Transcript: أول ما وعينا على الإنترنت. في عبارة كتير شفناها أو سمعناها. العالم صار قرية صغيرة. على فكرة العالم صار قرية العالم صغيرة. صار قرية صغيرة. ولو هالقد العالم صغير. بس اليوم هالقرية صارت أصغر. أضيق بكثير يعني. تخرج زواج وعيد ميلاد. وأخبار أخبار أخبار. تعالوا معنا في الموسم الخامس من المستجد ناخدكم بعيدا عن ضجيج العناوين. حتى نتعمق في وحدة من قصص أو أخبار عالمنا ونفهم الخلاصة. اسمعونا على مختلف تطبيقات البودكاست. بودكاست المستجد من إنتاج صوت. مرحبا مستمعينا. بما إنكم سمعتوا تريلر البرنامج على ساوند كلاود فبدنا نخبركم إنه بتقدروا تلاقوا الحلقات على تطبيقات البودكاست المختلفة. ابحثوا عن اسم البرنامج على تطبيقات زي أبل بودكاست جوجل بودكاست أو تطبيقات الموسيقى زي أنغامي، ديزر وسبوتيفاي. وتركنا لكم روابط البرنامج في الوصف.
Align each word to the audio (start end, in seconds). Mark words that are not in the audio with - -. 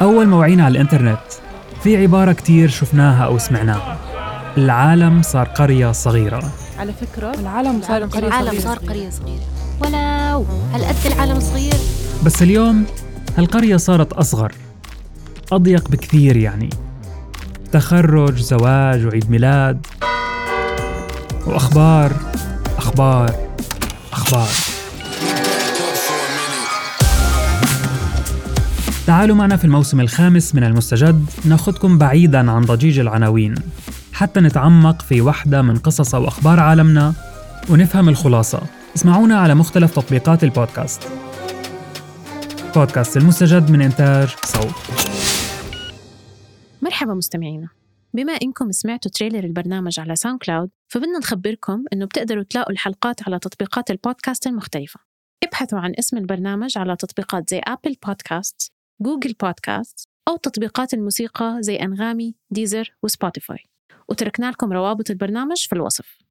أول 0.00 0.26
ما 0.26 0.36
وعينا 0.36 0.64
على 0.64 0.72
الإنترنت. 0.72 1.18
في 1.82 1.96
عبارة 1.96 2.32
كتير 2.32 2.68
شفناها 2.68 3.24
أو 3.24 3.38
سمعناها. 3.38 3.98
العالم 4.56 5.22
صار 5.22 5.48
قرية 5.48 5.92
صغيرة. 5.92 6.52
على 6.78 6.92
فكرة 6.92 7.34
العالم 7.34 7.82
صار 7.82 8.04
قرية 8.04 8.28
العالم 8.28 8.48
صغيرة. 8.48 8.60
صار 8.60 8.78
قرية 8.78 9.10
صغيرة. 9.10 9.42
ولو 9.80 10.46
هالقد 10.72 11.06
العالم 11.06 11.40
صغير. 11.40 11.74
بس 12.24 12.42
اليوم 12.42 12.84
هالقرية 13.38 13.76
صارت 13.76 14.12
أصغر. 14.12 14.52
أضيق 15.52 15.88
بكثير 15.88 16.36
يعني. 16.36 16.70
تخرج 17.72 18.38
زواج 18.38 19.06
وعيد 19.06 19.30
ميلاد. 19.30 19.86
وأخبار 21.46 22.12
أخبار 22.78 23.34
أخبار. 24.12 24.48
تعالوا 29.08 29.36
معنا 29.36 29.56
في 29.56 29.64
الموسم 29.64 30.00
الخامس 30.00 30.54
من 30.54 30.64
المستجد 30.64 31.26
ناخدكم 31.44 31.98
بعيدا 31.98 32.50
عن 32.50 32.62
ضجيج 32.62 32.98
العناوين. 32.98 33.54
حتى 34.12 34.40
نتعمق 34.40 35.02
في 35.02 35.20
وحدة 35.20 35.62
من 35.62 35.78
قصص 35.78 36.14
أو 36.14 36.28
أخبار 36.28 36.60
عالمنا 36.60 37.14
ونفهم 37.70 38.08
الخلاصة. 38.08 38.62
اسمعونا 38.96 39.38
على 39.38 39.54
مختلف 39.54 39.94
تطبيقات 39.94 40.44
البودكاست. 40.44 41.08
بودكاست 42.74 43.16
المستجد 43.16 43.70
من 43.70 43.82
إنتاج 43.82 44.28
صوت. 44.28 44.74
مرحبا 46.82 47.14
مستمعينا. 47.14 47.68
بما 48.14 48.32
إنكم 48.32 48.72
سمعتوا 48.72 49.10
تريلر 49.10 49.44
البرنامج 49.44 50.00
على 50.00 50.16
ساوند 50.16 50.38
كلاود 50.38 50.70
فبدنا 50.88 51.18
نخبركم 51.18 51.84
إنه 51.92 52.04
بتقدروا 52.06 52.42
تلاقوا 52.42 52.72
الحلقات 52.72 53.28
على 53.28 53.38
تطبيقات 53.38 53.90
البودكاست 53.90 54.46
المختلفة. 54.46 55.00
ابحثوا 55.44 55.78
عن 55.78 55.92
اسم 55.98 56.16
البرنامج 56.16 56.78
على 56.78 56.96
تطبيقات 56.96 57.50
زي 57.50 57.58
أبل 57.58 57.96
بودكاست 58.06 58.77
جوجل 59.00 59.32
بودكاست 59.32 60.08
أو 60.28 60.36
تطبيقات 60.36 60.94
الموسيقى 60.94 61.56
زي 61.60 61.76
أنغامي، 61.76 62.34
ديزر 62.50 62.96
وسبوتيفاي. 63.02 63.58
وتركنا 64.08 64.50
لكم 64.50 64.72
روابط 64.72 65.10
البرنامج 65.10 65.66
في 65.66 65.72
الوصف. 65.72 66.27